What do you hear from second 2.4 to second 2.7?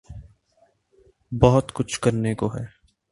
ہے۔